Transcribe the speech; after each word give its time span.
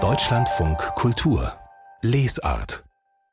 Deutschlandfunk 0.00 0.78
Kultur 0.94 1.52
Lesart 2.00 2.84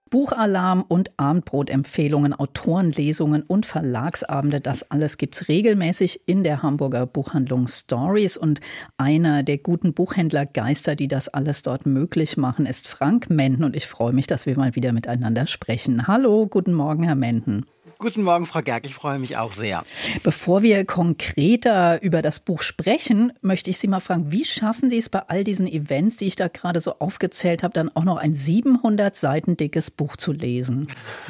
Buchalarm 0.10 0.84
und 0.88 1.12
Abendbrotempfehlungen, 1.20 2.34
Autorenlesungen 2.34 3.44
und 3.44 3.68
Verlagsabende, 3.68 4.62
das 4.62 4.90
alles 4.90 5.18
gibt 5.18 5.36
es 5.36 5.50
regelmäßig 5.50 6.22
in 6.26 6.44
der 6.44 6.64
Hamburger 6.64 7.06
Buchhandlung 7.06 7.68
Stories. 7.68 8.38
Und 8.38 8.60
einer 8.98 9.44
der 9.44 9.60
guten 9.60 9.94
Buchhändlergeister, 9.94 10.96
die 10.96 11.08
das 11.08 11.30
alles 11.30 11.62
dort 11.62 11.86
möglich 11.86 12.36
machen, 12.36 12.66
ist 12.66 12.88
Frank 12.88 13.30
Menden. 13.30 13.66
Und 13.66 13.76
ich 13.76 13.86
freue 13.86 14.14
mich, 14.14 14.26
dass 14.26 14.48
wir 14.48 14.58
mal 14.58 14.74
wieder 14.74 14.94
miteinander 14.94 15.46
sprechen. 15.46 16.08
Hallo, 16.08 16.48
guten 16.48 16.74
Morgen, 16.74 17.04
Herr 17.04 17.16
Menden. 17.16 17.68
Guten 17.98 18.24
Morgen, 18.24 18.46
Frau 18.46 18.62
Gerg. 18.62 18.86
Ich 18.86 18.94
freue 18.94 19.20
mich 19.20 19.38
auch 19.38 19.52
sehr. 19.52 19.86
Bevor 20.22 20.64
wir 20.64 20.86
konkreter 20.86 22.02
über 22.02 22.22
das 22.22 22.40
Buch 22.40 22.62
sprechen, 22.62 23.32
möchte 23.42 23.70
ich 23.70 23.78
Sie 23.78 23.88
mal 23.88 24.02
fragen, 24.02 24.32
wie 24.32 24.44
schaffen 24.44 24.90
Sie 24.90 24.98
es 24.98 25.10
bei 25.10 25.20
all 25.28 25.44
diesen 25.44 25.68
Events, 25.68 26.18
die 26.18 26.26
ich 26.26 26.36
da 26.36 26.50
gerade 26.50 26.82
so 26.82 27.00
aufgezählt 27.00 27.64
habe, 27.64 27.74
dann 27.74 27.90
auch 27.96 28.04
noch 28.04 28.18
ein 28.18 28.34
700 28.34 29.16
Seiten 29.16 29.56
dickes 29.58 29.92
Buch 29.92 30.18
zu 30.18 30.32
lesen? 30.32 30.88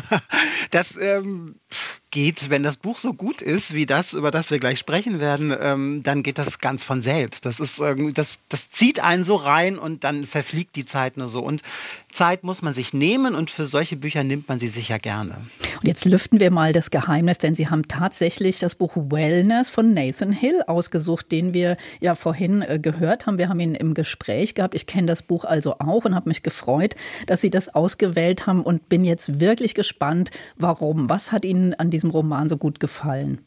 Das 0.72 0.98
ähm, 0.98 1.56
geht, 2.12 2.50
wenn 2.50 2.64
das 2.64 2.78
Buch 2.78 2.98
so 3.00 3.14
gut 3.14 3.42
ist, 3.42 3.76
wie 3.76 3.86
das, 3.86 4.14
über 4.14 4.32
das 4.32 4.52
wir 4.52 4.60
gleich 4.60 4.80
sprechen 4.80 5.20
werden, 5.20 5.56
ähm, 5.58 6.02
dann 6.04 6.24
geht 6.24 6.38
das 6.38 6.60
ganz 6.60 6.84
von 6.84 7.02
selbst. 7.02 7.46
Das 7.46 7.60
ist 7.60 7.80
irgendwie, 7.80 8.14
das, 8.14 8.40
das 8.50 8.70
zieht 8.70 9.00
einen 9.00 9.24
so 9.24 9.36
rein 9.36 9.78
und 9.78 10.04
dann 10.04 10.26
verfliegt 10.26 10.76
die 10.76 10.86
Zeit 10.86 11.18
nur 11.18 11.30
so. 11.30 11.42
Und 11.42 11.62
Zeit 12.12 12.44
muss 12.44 12.62
man 12.62 12.74
sich 12.74 12.94
nehmen 12.94 13.36
und 13.36 13.52
für 13.52 13.68
solche 13.68 13.96
Bücher 13.96 14.24
nimmt 14.24 14.50
man 14.50 14.60
sie 14.60 14.68
sicher 14.70 15.00
gerne. 15.00 15.38
Und 15.86 15.90
jetzt 15.90 16.06
lüften 16.06 16.40
wir 16.40 16.50
mal 16.50 16.74
das 16.74 16.90
Geheimnis, 16.90 17.38
denn 17.38 17.54
Sie 17.54 17.68
haben 17.68 17.88
tatsächlich 17.88 18.58
das 18.58 18.74
Buch 18.74 18.98
Wellness 18.98 19.70
von 19.70 19.94
Nathan 19.94 20.32
Hill 20.32 20.64
ausgesucht, 20.66 21.32
den 21.32 21.54
wir 21.54 21.78
ja 22.02 22.16
vorhin 22.16 22.64
äh, 22.64 22.80
gehört 22.80 23.28
haben. 23.28 23.38
Wir 23.38 23.50
haben 23.50 23.60
ihn 23.60 23.76
im 23.76 23.94
Gespräch 23.94 24.56
gehabt. 24.56 24.74
Ich 24.74 24.88
kenne 24.88 25.06
das 25.06 25.22
Buch 25.22 25.46
also 25.46 25.76
auch 25.78 26.04
und 26.04 26.16
habe 26.16 26.28
mich 26.28 26.42
gefreut, 26.42 26.96
dass 27.28 27.42
Sie 27.42 27.52
das 27.52 27.76
ausgewählt 27.76 28.48
haben 28.48 28.64
und 28.64 28.90
bin 28.90 29.06
jetzt 29.06 29.40
wirklich 29.40 29.76
gespannt, 29.76 30.32
warum. 30.56 31.08
Was 31.08 31.32
hat 31.32 31.46
Ihnen 31.46 31.76
an 31.76 31.92
diesem 31.92 32.10
Roman 32.10 32.50
so 32.50 32.58
gut 32.58 32.80
gefallen? 32.80 33.46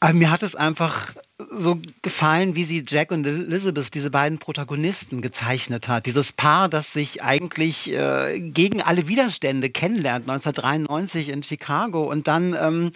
Aber 0.00 0.12
mir 0.12 0.30
hat 0.30 0.42
es 0.42 0.54
einfach 0.54 1.14
so 1.50 1.78
gefallen, 2.02 2.54
wie 2.54 2.64
sie 2.64 2.84
Jack 2.86 3.10
und 3.10 3.26
Elizabeth, 3.26 3.94
diese 3.94 4.10
beiden 4.10 4.38
Protagonisten, 4.38 5.22
gezeichnet 5.22 5.88
hat. 5.88 6.06
Dieses 6.06 6.32
Paar, 6.32 6.68
das 6.68 6.92
sich 6.92 7.22
eigentlich 7.22 7.92
äh, 7.92 8.40
gegen 8.40 8.82
alle 8.82 9.08
Widerstände 9.08 9.70
kennenlernt, 9.70 10.28
1993 10.28 11.28
in 11.28 11.42
Chicago. 11.42 12.10
Und 12.10 12.28
dann, 12.28 12.56
ähm, 12.60 12.92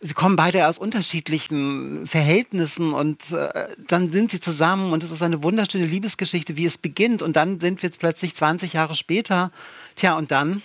sie 0.00 0.14
kommen 0.14 0.36
beide 0.36 0.68
aus 0.68 0.78
unterschiedlichen 0.78 2.06
Verhältnissen 2.06 2.92
und 2.92 3.32
äh, 3.32 3.68
dann 3.88 4.12
sind 4.12 4.30
sie 4.30 4.40
zusammen 4.40 4.92
und 4.92 5.04
es 5.04 5.10
ist 5.10 5.22
eine 5.22 5.42
wunderschöne 5.42 5.86
Liebesgeschichte, 5.86 6.56
wie 6.56 6.66
es 6.66 6.78
beginnt. 6.78 7.22
Und 7.22 7.36
dann 7.36 7.60
sind 7.60 7.82
wir 7.82 7.88
jetzt 7.88 7.98
plötzlich 7.98 8.34
20 8.34 8.72
Jahre 8.72 8.94
später. 8.94 9.50
Tja, 9.96 10.16
und 10.16 10.30
dann 10.30 10.62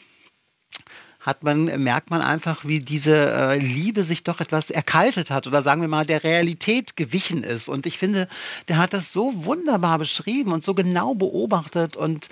hat 1.27 1.43
man, 1.43 1.65
merkt 1.83 2.09
man 2.09 2.21
einfach, 2.21 2.63
wie 2.63 2.79
diese 2.79 3.31
äh, 3.31 3.59
Liebe 3.59 4.03
sich 4.03 4.23
doch 4.23 4.39
etwas 4.39 4.69
erkaltet 4.69 5.29
hat 5.29 5.45
oder 5.45 5.61
sagen 5.61 5.81
wir 5.81 5.89
mal 5.89 6.05
der 6.05 6.23
Realität 6.23 6.95
gewichen 6.95 7.43
ist. 7.43 7.67
Und 7.67 7.85
ich 7.85 7.97
finde, 7.97 8.29
der 8.69 8.77
hat 8.77 8.93
das 8.93 9.11
so 9.11 9.43
wunderbar 9.43 9.99
beschrieben 9.99 10.53
und 10.53 10.63
so 10.63 10.73
genau 10.73 11.15
beobachtet 11.15 11.97
und 11.97 12.29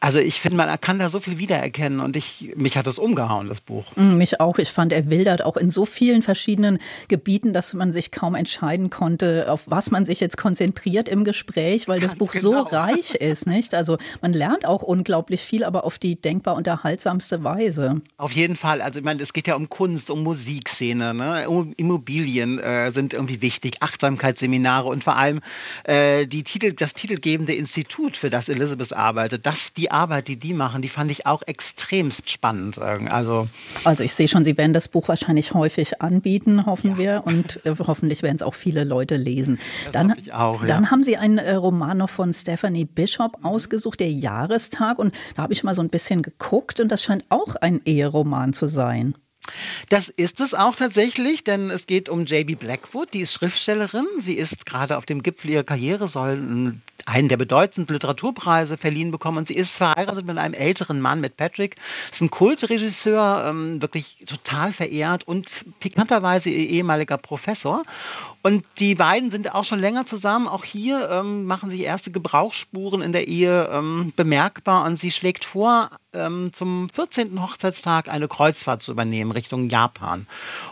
also 0.00 0.20
ich 0.20 0.40
finde, 0.40 0.56
man 0.56 0.80
kann 0.80 0.98
da 0.98 1.08
so 1.08 1.18
viel 1.18 1.38
wiedererkennen 1.38 2.00
und 2.00 2.16
ich, 2.16 2.54
mich 2.56 2.76
hat 2.76 2.86
das 2.86 2.98
umgehauen, 2.98 3.48
das 3.48 3.60
Buch. 3.60 3.84
Mm, 3.96 4.16
mich 4.16 4.40
auch. 4.40 4.58
Ich 4.58 4.70
fand, 4.70 4.92
er 4.92 5.10
wildert 5.10 5.44
auch 5.44 5.56
in 5.56 5.70
so 5.70 5.84
vielen 5.84 6.22
verschiedenen 6.22 6.78
Gebieten, 7.08 7.52
dass 7.52 7.74
man 7.74 7.92
sich 7.92 8.12
kaum 8.12 8.36
entscheiden 8.36 8.90
konnte, 8.90 9.50
auf 9.50 9.62
was 9.66 9.90
man 9.90 10.06
sich 10.06 10.20
jetzt 10.20 10.36
konzentriert 10.36 11.08
im 11.08 11.24
Gespräch, 11.24 11.88
weil 11.88 11.98
Ganz 11.98 12.12
das 12.12 12.18
Buch 12.18 12.30
genau. 12.30 12.42
so 12.42 12.76
reich 12.76 13.14
ist, 13.14 13.46
nicht? 13.46 13.74
Also 13.74 13.98
man 14.22 14.32
lernt 14.32 14.66
auch 14.66 14.82
unglaublich 14.82 15.40
viel, 15.40 15.64
aber 15.64 15.84
auf 15.84 15.98
die 15.98 16.14
denkbar 16.14 16.54
unterhaltsamste 16.54 17.42
Weise. 17.42 18.00
Auf 18.18 18.32
jeden 18.32 18.54
Fall. 18.54 18.80
Also 18.80 19.00
ich 19.00 19.04
meine, 19.04 19.20
es 19.20 19.32
geht 19.32 19.48
ja 19.48 19.56
um 19.56 19.68
Kunst, 19.68 20.10
um 20.10 20.22
Musikszene, 20.22 21.12
ne? 21.12 21.44
Immobilien 21.76 22.60
äh, 22.60 22.92
sind 22.92 23.14
irgendwie 23.14 23.42
wichtig, 23.42 23.78
Achtsamkeitsseminare 23.80 24.88
und 24.88 25.02
vor 25.02 25.16
allem 25.16 25.40
äh, 25.84 26.26
die 26.26 26.44
Titel, 26.44 26.72
das 26.72 26.94
titelgebende 26.94 27.54
Institut, 27.54 28.16
für 28.16 28.30
das 28.30 28.48
Elizabeth 28.48 28.92
arbeitet, 28.92 29.44
das 29.44 29.72
die 29.72 29.87
Arbeit, 29.90 30.28
die 30.28 30.38
die 30.38 30.52
machen, 30.52 30.82
die 30.82 30.88
fand 30.88 31.10
ich 31.10 31.26
auch 31.26 31.42
extremst 31.46 32.30
spannend. 32.30 32.78
Also, 32.78 33.48
also 33.84 34.02
ich 34.02 34.14
sehe 34.14 34.28
schon, 34.28 34.44
Sie 34.44 34.56
werden 34.56 34.72
das 34.72 34.88
Buch 34.88 35.08
wahrscheinlich 35.08 35.54
häufig 35.54 36.00
anbieten, 36.00 36.66
hoffen 36.66 36.92
ja. 36.92 36.98
wir. 36.98 37.22
Und 37.24 37.64
äh, 37.64 37.74
hoffentlich 37.78 38.22
werden 38.22 38.36
es 38.36 38.42
auch 38.42 38.54
viele 38.54 38.84
Leute 38.84 39.16
lesen. 39.16 39.58
Das 39.84 39.92
dann, 39.92 40.14
ich 40.16 40.32
auch, 40.32 40.62
ja. 40.62 40.68
dann 40.68 40.90
haben 40.90 41.02
Sie 41.02 41.16
einen 41.16 41.38
äh, 41.38 41.54
Roman 41.54 41.98
noch 41.98 42.10
von 42.10 42.32
Stephanie 42.32 42.84
Bishop 42.84 43.38
ausgesucht, 43.42 44.00
der 44.00 44.10
Jahrestag. 44.10 44.98
Und 44.98 45.14
da 45.36 45.42
habe 45.42 45.52
ich 45.52 45.64
mal 45.64 45.74
so 45.74 45.82
ein 45.82 45.90
bisschen 45.90 46.22
geguckt 46.22 46.80
und 46.80 46.90
das 46.90 47.02
scheint 47.02 47.24
auch 47.28 47.56
ein 47.56 47.80
Eheroman 47.84 48.52
zu 48.52 48.66
sein. 48.66 49.14
Das 49.88 50.08
ist 50.08 50.40
es 50.40 50.54
auch 50.54 50.76
tatsächlich, 50.76 51.44
denn 51.44 51.70
es 51.70 51.86
geht 51.86 52.08
um 52.08 52.24
JB 52.24 52.58
Blackwood, 52.58 53.14
die 53.14 53.20
ist 53.20 53.32
Schriftstellerin. 53.32 54.06
Sie 54.18 54.34
ist 54.34 54.66
gerade 54.66 54.96
auf 54.96 55.06
dem 55.06 55.22
Gipfel 55.22 55.50
ihrer 55.50 55.64
Karriere, 55.64 56.08
soll 56.08 56.80
einen 57.06 57.28
der 57.28 57.36
bedeutendsten 57.36 57.86
Literaturpreise 57.94 58.76
verliehen 58.76 59.10
bekommen 59.10 59.38
und 59.38 59.48
sie 59.48 59.54
ist 59.54 59.76
verheiratet 59.76 60.26
mit 60.26 60.36
einem 60.38 60.54
älteren 60.54 61.00
Mann, 61.00 61.20
mit 61.20 61.36
Patrick. 61.36 61.76
Ist 62.10 62.20
ein 62.20 62.30
Kultregisseur, 62.30 63.44
ähm, 63.46 63.80
wirklich 63.80 64.24
total 64.26 64.72
verehrt 64.72 65.26
und 65.26 65.64
pikanterweise 65.80 66.50
ihr 66.50 66.68
ehemaliger 66.68 67.16
Professor. 67.16 67.84
Und 68.42 68.64
die 68.78 68.94
beiden 68.94 69.30
sind 69.30 69.54
auch 69.54 69.64
schon 69.64 69.80
länger 69.80 70.06
zusammen. 70.06 70.48
Auch 70.48 70.64
hier 70.64 71.08
ähm, 71.10 71.44
machen 71.44 71.70
sich 71.70 71.80
erste 71.80 72.10
Gebrauchsspuren 72.10 73.02
in 73.02 73.12
der 73.12 73.26
Ehe 73.26 73.68
ähm, 73.72 74.12
bemerkbar. 74.16 74.86
Und 74.86 74.98
sie 74.98 75.10
schlägt 75.10 75.44
vor, 75.44 75.90
ähm, 76.18 76.52
zum 76.52 76.90
14. 76.90 77.40
Hochzeitstag 77.40 78.08
eine 78.08 78.28
Kreuzfahrt 78.28 78.82
zu 78.82 78.92
übernehmen 78.92 79.30
Richtung 79.30 79.68
Japan. 79.68 80.26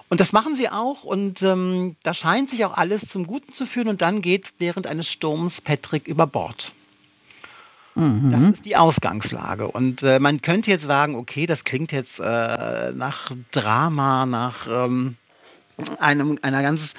Und 0.09 0.21
das 0.21 0.33
machen 0.33 0.55
sie 0.57 0.69
auch. 0.69 1.05
Und 1.05 1.43
ähm, 1.43 1.97
da 2.03 2.13
scheint 2.13 2.51
sich 2.51 2.65
auch 2.65 2.77
alles 2.77 3.09
zum 3.09 3.27
Guten 3.27 3.53
zu 3.53 3.67
führen. 3.67 3.89
Und 3.89 4.03
dann 4.03 4.23
geht 4.23 4.53
während 4.59 4.87
eines 4.87 5.11
Sturms 5.11 5.61
Patrick 5.61 6.09
über 6.09 6.27
Bord. 6.27 6.73
Mhm. 7.95 8.31
Das 8.31 8.45
ist 8.45 8.67
die 8.67 8.77
Ausgangslage. 8.77 9.69
Und 9.69 10.03
äh, 10.03 10.19
man 10.19 10.43
könnte 10.43 10.71
jetzt 10.71 10.85
sagen, 10.85 11.15
okay, 11.15 11.47
das 11.47 11.65
klingt 11.65 11.93
jetzt 11.93 12.21
äh, 12.21 12.93
nach 12.93 13.31
Drama, 13.53 14.27
nach 14.27 14.67
ähm, 14.69 15.17
einem, 15.99 16.39
einer 16.43 16.63
ganz 16.63 16.95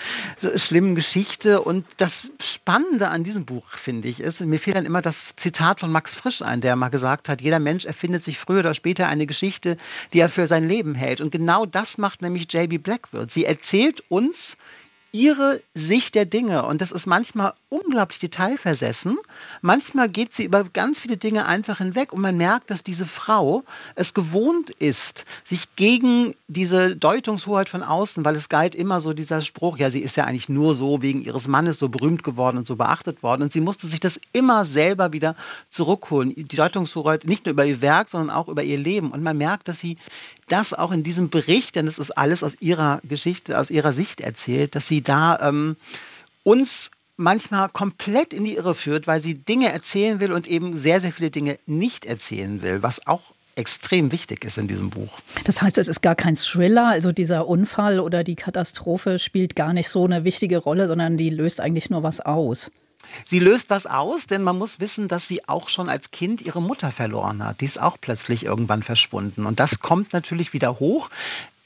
schlimmen 0.56 0.96
Geschichte. 0.96 1.62
Und 1.62 1.86
das 1.98 2.32
Spannende 2.42 3.10
an 3.10 3.24
diesem 3.24 3.46
Buch, 3.46 3.68
finde 3.70 4.08
ich, 4.08 4.20
ist, 4.20 4.42
mir 4.42 4.60
fehlt 4.60 4.78
dann 4.78 4.86
immer 4.86 5.02
das 5.02 5.36
Zitat 5.36 5.80
von 5.80 5.92
Max 5.92 6.16
Frisch 6.16 6.42
ein, 6.42 6.62
der 6.62 6.76
mal 6.76 6.90
gesagt 6.90 7.30
hat, 7.30 7.42
jeder 7.42 7.60
Mensch 7.60 7.86
erfindet 7.86 8.24
sich 8.24 8.38
früher 8.38 8.60
oder 8.60 8.74
später 8.74 9.08
eine 9.08 9.26
Geschichte, 9.26 9.78
die 10.14 10.20
er 10.20 10.30
für 10.30 10.48
sein 10.48 10.68
Leben 10.68 10.96
hält. 10.96 11.22
Und 11.22 11.32
genau 11.32 11.66
das 11.66 11.98
macht 11.98 12.22
nämlich 12.22 12.52
J.B. 12.52 12.78
Blackwood. 12.78 13.32
Sie 13.32 13.46
erzählt 13.46 14.04
uns 14.10 14.58
ihre 15.18 15.62
Sicht 15.74 16.14
der 16.14 16.26
Dinge. 16.26 16.64
Und 16.66 16.80
das 16.80 16.92
ist 16.92 17.08
manchmal 17.08 17.54
unglaublich 17.70 18.20
detailversessen. 18.20 19.18
Manchmal 19.62 20.10
geht 20.10 20.34
sie 20.34 20.44
über 20.44 20.64
ganz 20.66 21.00
viele 21.00 21.18
Dinge 21.18 21.48
einfach 21.48 21.80
hinweg 21.80 22.14
und 22.14 22.22
man 22.22 22.38
merkt, 22.38 22.70
dass 22.70 22.84
diese 22.84 23.08
Frau 23.08 23.64
es 23.96 24.14
gewohnt 24.14 24.70
ist, 24.70 25.26
sich 25.44 25.76
gegen 25.76 26.36
diese 26.48 26.96
Deutungshoheit 26.96 27.68
von 27.68 27.82
außen, 27.82 28.24
weil 28.24 28.36
es 28.36 28.48
galt 28.48 28.76
immer 28.76 29.02
so 29.02 29.14
dieser 29.14 29.42
Spruch, 29.42 29.80
ja, 29.80 29.90
sie 29.90 30.02
ist 30.02 30.18
ja 30.18 30.26
eigentlich 30.26 30.50
nur 30.50 30.76
so 30.76 31.02
wegen 31.02 31.24
ihres 31.24 31.48
Mannes 31.48 31.80
so 31.80 31.90
berühmt 31.90 32.24
geworden 32.24 32.58
und 32.58 32.68
so 32.68 32.76
beachtet 32.76 33.24
worden. 33.24 33.42
Und 33.42 33.52
sie 33.52 33.62
musste 33.62 33.88
sich 33.88 34.00
das 34.00 34.20
immer 34.34 34.66
selber 34.66 35.14
wieder 35.14 35.36
zurückholen. 35.72 36.34
Die 36.36 36.56
Deutungshoheit 36.56 37.26
nicht 37.26 37.46
nur 37.46 37.54
über 37.54 37.66
ihr 37.66 37.82
Werk, 37.82 38.10
sondern 38.10 38.30
auch 38.30 38.48
über 38.48 38.62
ihr 38.62 38.78
Leben. 38.78 39.10
Und 39.10 39.24
man 39.24 39.38
merkt, 39.38 39.68
dass 39.68 39.80
sie 39.80 39.98
das 40.48 40.74
auch 40.74 40.92
in 40.92 41.04
diesem 41.04 41.30
Bericht, 41.30 41.76
denn 41.76 41.88
es 41.88 42.00
ist 42.00 42.12
alles 42.12 42.44
aus 42.44 42.56
ihrer 42.62 43.02
Geschichte, 43.04 43.60
aus 43.60 43.70
ihrer 43.70 43.92
Sicht 43.92 44.22
erzählt, 44.22 44.76
dass 44.76 44.88
sie 44.88 45.02
da 45.08 45.40
ähm, 45.42 45.76
uns 46.44 46.92
manchmal 47.18 47.70
komplett 47.70 48.34
in 48.34 48.46
die 48.46 48.56
Irre 48.56 48.76
führt, 48.76 49.08
weil 49.08 49.20
sie 49.20 49.34
Dinge 49.34 49.72
erzählen 49.72 50.20
will 50.20 50.32
und 50.32 50.48
eben 50.48 50.78
sehr, 50.78 51.02
sehr 51.02 51.12
viele 51.12 51.32
Dinge 51.32 51.58
nicht 51.66 52.06
erzählen 52.06 52.62
will, 52.62 52.84
was 52.84 53.08
auch 53.08 53.22
extrem 53.56 54.12
wichtig 54.12 54.46
ist 54.46 54.60
in 54.60 54.68
diesem 54.68 54.92
Buch. 54.92 55.20
Das 55.44 55.62
heißt, 55.62 55.80
es 55.80 55.88
ist 55.88 56.02
gar 56.02 56.16
kein 56.16 56.36
Thriller, 56.36 56.86
also 56.88 57.12
dieser 57.12 57.48
Unfall 57.48 58.00
oder 58.00 58.24
die 58.24 58.36
Katastrophe 58.36 59.18
spielt 59.18 59.56
gar 59.56 59.74
nicht 59.74 59.90
so 59.90 60.06
eine 60.06 60.24
wichtige 60.24 60.60
Rolle, 60.60 60.88
sondern 60.88 61.18
die 61.18 61.32
löst 61.32 61.60
eigentlich 61.60 61.90
nur 61.90 62.04
was 62.04 62.22
aus. 62.22 62.72
Sie 63.26 63.40
löst 63.40 63.70
was 63.70 63.86
aus, 63.86 64.28
denn 64.28 64.44
man 64.44 64.58
muss 64.58 64.80
wissen, 64.80 65.08
dass 65.08 65.28
sie 65.28 65.48
auch 65.48 65.70
schon 65.70 65.90
als 65.90 66.12
Kind 66.12 66.42
ihre 66.42 66.62
Mutter 66.62 66.92
verloren 66.92 67.44
hat. 67.44 67.62
Die 67.62 67.66
ist 67.66 67.82
auch 67.82 67.98
plötzlich 68.00 68.46
irgendwann 68.46 68.84
verschwunden. 68.84 69.46
Und 69.46 69.60
das 69.60 69.80
kommt 69.80 70.14
natürlich 70.14 70.54
wieder 70.54 70.80
hoch. 70.80 71.10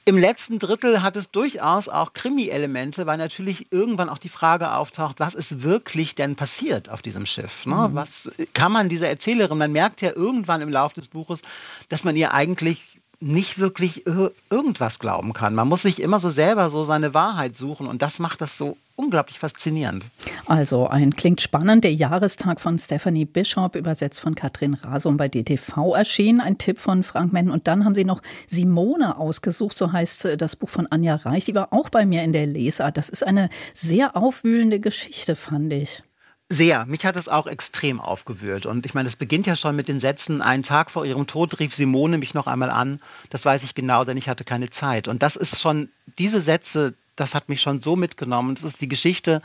Im 0.04 0.18
letzten 0.18 0.58
Drittel 0.58 1.04
hat 1.04 1.16
es 1.16 1.30
durchaus 1.30 1.88
auch 1.88 2.14
Krimi-Elemente, 2.14 3.06
weil 3.06 3.18
natürlich 3.18 3.72
irgendwann 3.72 4.10
auch 4.10 4.18
die 4.18 4.30
Frage 4.30 4.74
auftaucht, 4.74 5.20
was 5.20 5.36
ist 5.36 5.62
wirklich 5.62 6.16
denn 6.16 6.36
passiert 6.36 6.90
auf 6.90 7.04
diesem 7.04 7.28
Schiff? 7.28 7.68
Ne? 7.68 7.90
Mhm. 7.90 7.96
Was 7.96 8.32
kann 8.54 8.72
man 8.72 8.90
dieser 8.90 9.10
Erzählerin, 9.10 9.60
man 9.60 9.72
merkt 9.72 10.02
ja 10.02 10.12
irgendwann 10.16 10.62
im 10.62 10.70
Laufe 10.70 10.96
des 10.96 11.08
Buches, 11.08 11.42
dass 11.90 12.04
man 12.04 12.16
ihr 12.16 12.34
eigentlich 12.34 13.00
nicht 13.22 13.60
wirklich 13.60 14.06
irgendwas 14.50 15.00
glauben 15.00 15.34
kann. 15.34 15.54
Man 15.54 15.68
muss 15.68 15.84
sich 15.84 16.02
immer 16.02 16.20
so 16.20 16.30
selber 16.30 16.70
so 16.70 16.84
seine 16.84 17.14
Wahrheit 17.14 17.56
suchen 17.56 17.88
und 17.88 18.02
das 18.02 18.20
macht 18.20 18.42
das 18.42 18.58
so 18.58 18.78
unglaublich 18.96 19.40
faszinierend. 19.40 20.08
Also 20.48 20.88
ein 20.88 21.16
klingt 21.16 21.40
spannend. 21.40 21.84
Der 21.84 21.94
Jahrestag 21.94 22.60
von 22.60 22.78
Stephanie 22.78 23.26
Bishop, 23.26 23.76
übersetzt 23.76 24.20
von 24.20 24.36
Katrin 24.36 24.74
Rasum 24.74 25.18
bei 25.18 25.28
DTV 25.28 25.96
erschienen. 25.96 26.42
Ein 26.42 26.58
Tipp 26.58 26.80
von 26.80 27.04
Frank 27.04 27.32
Menn. 27.32 27.50
Und 27.50 27.68
dann 27.68 27.86
haben 27.86 27.96
Sie 27.96 28.06
noch 28.06 28.22
Simone 28.48 29.18
ausgesucht, 29.18 29.78
so 29.78 29.92
heißt 29.92 30.26
äh, 30.26 30.38
das 30.38 30.56
Buch 30.56 30.70
von 30.70 30.88
Anja 30.88 31.16
Reich. 31.16 31.46
Die 31.46 31.56
war 31.56 31.72
auch 31.72 31.90
bei 31.90 32.06
mir 32.06 32.24
in 32.24 32.34
der 32.34 32.48
Lesart. 32.48 32.98
Das 32.98 33.10
ist 33.10 33.26
eine 33.26 33.50
sehr 33.74 34.16
aufwühlende 34.16 34.80
Geschichte, 34.80 35.36
fand 35.36 35.72
ich. 35.74 36.04
Sehr. 36.52 36.86
Mich 36.86 37.06
hat 37.06 37.16
es 37.16 37.30
auch 37.30 37.48
extrem 37.48 38.02
aufgewühlt. 38.02 38.66
Und 38.66 38.86
ich 38.86 38.94
meine, 38.94 39.08
es 39.08 39.16
beginnt 39.16 39.48
ja 39.48 39.56
schon 39.56 39.74
mit 39.74 39.88
den 39.88 40.02
Sätzen, 40.02 40.42
einen 40.42 40.64
Tag 40.64 40.92
vor 40.92 41.06
ihrem 41.06 41.26
Tod 41.26 41.58
rief 41.62 41.74
Simone 41.74 42.18
mich 42.18 42.34
noch 42.34 42.46
einmal 42.46 42.70
an. 42.70 43.00
Das 43.30 43.46
weiß 43.46 43.64
ich 43.64 43.74
genau, 43.74 44.04
denn 44.04 44.18
ich 44.18 44.28
hatte 44.28 44.44
keine 44.44 44.70
Zeit. 44.70 45.08
Und 45.08 45.24
das 45.24 45.38
ist 45.38 45.62
schon, 45.62 45.88
diese 46.20 46.42
Sätze, 46.42 46.94
das 47.16 47.36
hat 47.36 47.48
mich 47.48 47.62
schon 47.62 47.82
so 47.82 47.96
mitgenommen. 47.96 48.56
Das 48.56 48.66
ist 48.66 48.82
die 48.82 48.90
Geschichte 48.90 49.42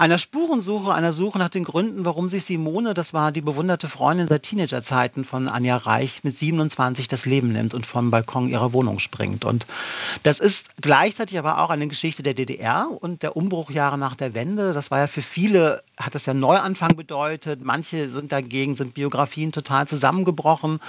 einer 0.00 0.16
Spurensuche, 0.16 0.94
einer 0.94 1.12
Suche 1.12 1.38
nach 1.38 1.50
den 1.50 1.64
Gründen, 1.64 2.06
warum 2.06 2.30
sich 2.30 2.44
Simone, 2.44 2.94
das 2.94 3.12
war 3.12 3.32
die 3.32 3.42
bewunderte 3.42 3.86
Freundin 3.86 4.28
seit 4.28 4.44
Teenagerzeiten 4.44 5.26
von 5.26 5.46
Anja 5.46 5.76
Reich, 5.76 6.24
mit 6.24 6.38
27 6.38 7.06
das 7.06 7.26
Leben 7.26 7.52
nimmt 7.52 7.74
und 7.74 7.84
vom 7.84 8.10
Balkon 8.10 8.48
ihrer 8.48 8.72
Wohnung 8.72 8.98
springt. 8.98 9.44
Und 9.44 9.66
das 10.22 10.40
ist 10.40 10.68
gleichzeitig 10.80 11.38
aber 11.38 11.58
auch 11.58 11.68
eine 11.68 11.86
Geschichte 11.86 12.22
der 12.22 12.32
DDR 12.32 12.88
und 12.98 13.22
der 13.22 13.36
Umbruchjahre 13.36 13.98
nach 13.98 14.14
der 14.14 14.32
Wende. 14.32 14.72
Das 14.72 14.90
war 14.90 15.00
ja 15.00 15.06
für 15.06 15.20
viele, 15.20 15.82
hat 16.00 16.14
das 16.14 16.26
ja 16.26 16.34
Neuanfang 16.34 16.96
bedeutet. 16.96 17.60
Manche 17.62 18.08
sind 18.10 18.32
dagegen, 18.32 18.76
sind 18.76 18.94
Biografien 18.94 19.52
total 19.52 19.86
zusammengebrochen. 19.86 20.80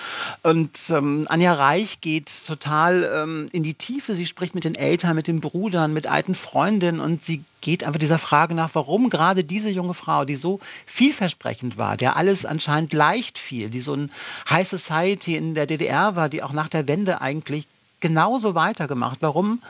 Und 0.43 0.77
ähm, 0.89 1.25
Anja 1.29 1.53
Reich 1.53 2.01
geht 2.01 2.31
total 2.45 3.03
ähm, 3.03 3.49
in 3.51 3.63
die 3.63 3.73
Tiefe. 3.73 4.15
Sie 4.15 4.25
spricht 4.25 4.55
mit 4.55 4.63
den 4.63 4.75
Eltern, 4.75 5.15
mit 5.15 5.27
den 5.27 5.41
Brüdern, 5.41 5.93
mit 5.93 6.07
alten 6.07 6.35
Freundinnen 6.35 6.99
und 6.99 7.25
sie 7.25 7.43
geht 7.61 7.83
einfach 7.83 7.99
dieser 7.99 8.17
Frage 8.17 8.55
nach, 8.55 8.71
warum 8.73 9.09
gerade 9.09 9.43
diese 9.43 9.69
junge 9.69 9.93
Frau, 9.93 10.25
die 10.25 10.35
so 10.35 10.59
vielversprechend 10.85 11.77
war, 11.77 11.95
der 11.95 12.15
alles 12.15 12.45
anscheinend 12.45 12.91
leicht 12.91 13.37
fiel, 13.37 13.69
die 13.69 13.81
so 13.81 13.93
ein 13.93 14.11
High 14.49 14.67
Society 14.67 15.37
in 15.37 15.53
der 15.53 15.67
DDR 15.67 16.15
war, 16.15 16.27
die 16.27 16.41
auch 16.41 16.53
nach 16.53 16.69
der 16.69 16.87
Wende 16.87 17.21
eigentlich 17.21 17.67
genauso 17.99 18.55
weitergemacht, 18.55 19.19
warum 19.21 19.61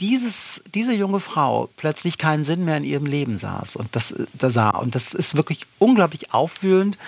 dieses, 0.00 0.62
diese 0.74 0.92
junge 0.92 1.20
Frau 1.20 1.70
plötzlich 1.76 2.18
keinen 2.18 2.44
Sinn 2.44 2.66
mehr 2.66 2.76
in 2.76 2.84
ihrem 2.84 3.06
Leben 3.06 3.38
saß 3.38 3.76
und 3.76 3.88
das, 3.92 4.14
da 4.34 4.50
sah. 4.50 4.70
Und 4.70 4.94
das 4.94 5.14
ist 5.14 5.36
wirklich 5.36 5.60
unglaublich 5.78 6.34
aufwühlend, 6.34 6.98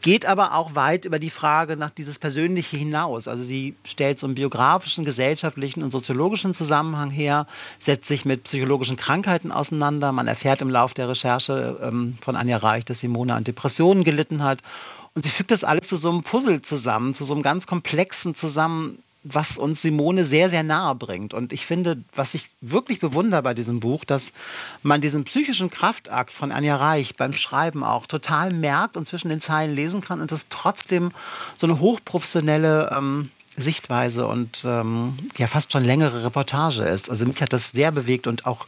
geht 0.00 0.26
aber 0.26 0.54
auch 0.54 0.74
weit 0.74 1.04
über 1.04 1.20
die 1.20 1.30
Frage 1.30 1.76
nach 1.76 1.90
dieses 1.90 2.18
Persönliche 2.18 2.76
hinaus. 2.76 3.28
Also 3.28 3.44
sie 3.44 3.76
stellt 3.84 4.18
so 4.18 4.26
einen 4.26 4.34
biografischen, 4.34 5.04
gesellschaftlichen 5.04 5.84
und 5.84 5.92
soziologischen 5.92 6.52
Zusammenhang 6.52 7.10
her, 7.10 7.46
setzt 7.78 8.08
sich 8.08 8.24
mit 8.24 8.44
psychologischen 8.44 8.96
Krankheiten 8.96 9.52
auseinander. 9.52 10.10
Man 10.10 10.26
erfährt 10.26 10.62
im 10.62 10.70
Laufe 10.70 10.94
der 10.94 11.08
Recherche 11.08 11.78
ähm, 11.80 12.18
von 12.20 12.34
Anja 12.34 12.56
Reich, 12.56 12.84
dass 12.84 13.00
Simone 13.00 13.34
an 13.34 13.44
Depressionen 13.44 14.02
gelitten 14.02 14.42
hat. 14.42 14.62
Und 15.14 15.22
sie 15.22 15.30
fügt 15.30 15.52
das 15.52 15.62
alles 15.62 15.88
zu 15.88 15.96
so 15.96 16.10
einem 16.10 16.22
Puzzle 16.24 16.62
zusammen, 16.62 17.14
zu 17.14 17.24
so 17.24 17.34
einem 17.34 17.42
ganz 17.42 17.68
komplexen 17.68 18.34
Zusammenhang 18.34 18.98
was 19.24 19.56
uns 19.56 19.82
Simone 19.82 20.24
sehr, 20.24 20.50
sehr 20.50 20.62
nahe 20.62 20.94
bringt. 20.94 21.32
Und 21.34 21.52
ich 21.52 21.64
finde, 21.64 22.02
was 22.14 22.34
ich 22.34 22.50
wirklich 22.60 23.00
bewundere 23.00 23.42
bei 23.42 23.54
diesem 23.54 23.80
Buch, 23.80 24.04
dass 24.04 24.32
man 24.82 25.00
diesen 25.00 25.24
psychischen 25.24 25.70
Kraftakt 25.70 26.32
von 26.32 26.50
Anja 26.50 26.76
Reich 26.76 27.16
beim 27.16 27.32
Schreiben 27.32 27.84
auch 27.84 28.06
total 28.06 28.52
merkt 28.52 28.96
und 28.96 29.06
zwischen 29.06 29.28
den 29.28 29.40
Zeilen 29.40 29.74
lesen 29.74 30.00
kann 30.00 30.20
und 30.20 30.32
es 30.32 30.46
trotzdem 30.50 31.12
so 31.56 31.66
eine 31.66 31.78
hochprofessionelle 31.78 32.94
ähm, 32.96 33.30
Sichtweise 33.56 34.26
und 34.26 34.62
ähm, 34.64 35.14
ja 35.36 35.46
fast 35.46 35.72
schon 35.72 35.84
längere 35.84 36.24
Reportage 36.24 36.82
ist. 36.82 37.10
Also 37.10 37.26
mich 37.26 37.40
hat 37.42 37.52
das 37.52 37.70
sehr 37.70 37.92
bewegt 37.92 38.26
und 38.26 38.46
auch 38.46 38.66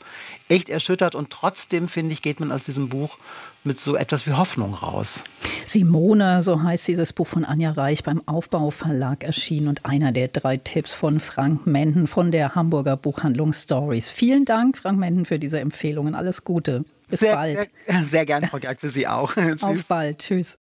echt 0.48 0.68
erschüttert 0.68 1.14
und 1.14 1.30
trotzdem 1.30 1.88
finde 1.88 2.12
ich, 2.12 2.22
geht 2.22 2.40
man 2.40 2.52
aus 2.52 2.64
diesem 2.64 2.88
Buch 2.88 3.18
mit 3.64 3.80
so 3.80 3.96
etwas 3.96 4.26
wie 4.26 4.32
Hoffnung 4.32 4.74
raus. 4.74 5.24
Simone, 5.66 6.42
so 6.42 6.62
heißt 6.62 6.86
dieses 6.86 7.12
Buch 7.14 7.26
von 7.26 7.44
Anja 7.44 7.72
Reich, 7.72 8.02
beim 8.02 8.26
Aufbau 8.26 8.70
Verlag 8.70 9.24
erschienen 9.24 9.68
und 9.68 9.86
einer 9.86 10.12
der 10.12 10.28
drei 10.28 10.58
Tipps 10.58 10.92
von 10.92 11.18
Frank 11.18 11.66
Menden 11.66 12.06
von 12.06 12.30
der 12.30 12.54
Hamburger 12.54 12.96
Buchhandlung 12.96 13.52
Stories. 13.52 14.10
Vielen 14.10 14.44
Dank, 14.44 14.76
Frank 14.76 14.98
Menden, 14.98 15.24
für 15.24 15.38
diese 15.38 15.60
Empfehlungen. 15.60 16.14
Alles 16.14 16.44
Gute. 16.44 16.84
Bis 17.08 17.20
sehr, 17.20 17.34
bald. 17.34 17.70
Sehr, 17.86 18.04
sehr 18.04 18.26
gerne, 18.26 18.46
Frau 18.48 18.58
Gerg, 18.58 18.80
für 18.80 18.90
Sie 18.90 19.08
auch. 19.08 19.34
Auf 19.62 19.86
bald. 19.86 20.18
Tschüss. 20.18 20.58